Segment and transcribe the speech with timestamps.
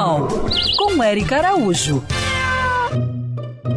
[0.00, 0.28] Animal,
[0.78, 2.02] com Eric Araújo.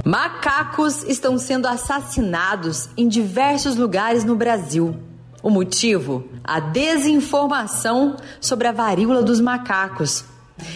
[0.06, 4.96] Macacos estão sendo assassinados em diversos lugares no Brasil.
[5.42, 6.24] O motivo?
[6.42, 10.24] A desinformação sobre a varíola dos macacos.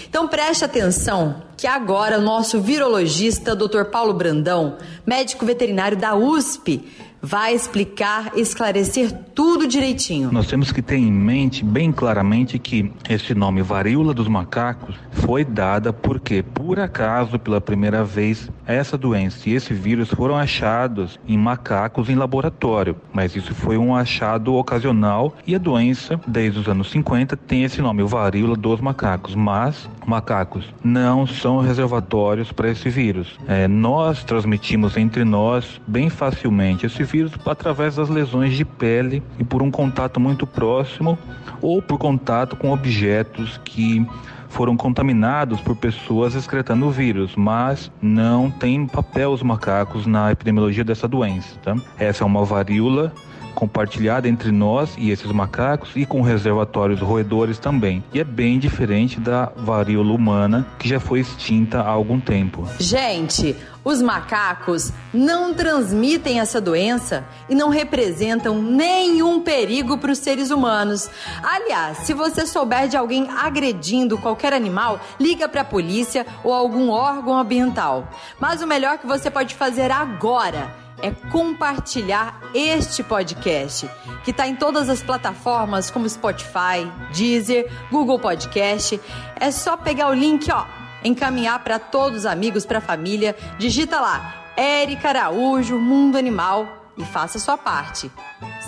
[0.10, 3.86] Então preste atenção que agora o nosso virologista, Dr.
[3.86, 6.86] Paulo Brandão, médico veterinário da USP,
[7.28, 10.32] vai explicar, esclarecer tudo direitinho.
[10.32, 15.44] Nós temos que ter em mente bem claramente que esse nome varíola dos macacos foi
[15.44, 21.38] dada porque, por acaso, pela primeira vez, essa doença e esse vírus foram achados em
[21.38, 26.90] macacos em laboratório, mas isso foi um achado ocasional e a doença, desde os anos
[26.92, 33.38] 50, tem esse nome, varíola dos macacos, mas macacos não são reservatórios para esse vírus.
[33.48, 39.44] É, nós transmitimos entre nós bem facilmente esse vírus através das lesões de pele e
[39.44, 41.18] por um contato muito próximo
[41.62, 44.06] ou por contato com objetos que
[44.50, 50.84] foram contaminados por pessoas excretando o vírus, mas não tem papel os macacos na epidemiologia
[50.84, 51.58] dessa doença.
[51.62, 51.76] Tá?
[51.98, 53.14] Essa é uma varíola
[53.58, 58.04] compartilhada entre nós e esses macacos e com reservatórios roedores também.
[58.14, 62.68] E é bem diferente da varíola humana que já foi extinta há algum tempo.
[62.78, 70.52] Gente, os macacos não transmitem essa doença e não representam nenhum perigo para os seres
[70.52, 71.10] humanos.
[71.42, 76.92] Aliás, se você souber de alguém agredindo qualquer animal, liga para a polícia ou algum
[76.92, 78.08] órgão ambiental.
[78.40, 83.90] Mas o melhor que você pode fazer agora é compartilhar este podcast,
[84.24, 89.00] que está em todas as plataformas como Spotify, Deezer, Google Podcast.
[89.40, 90.66] É só pegar o link, ó,
[91.04, 93.36] encaminhar para todos os amigos, para a família.
[93.58, 98.12] Digita lá, Érica Araújo, Mundo Animal e faça sua parte.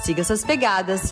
[0.03, 1.11] Siga essas pegadas.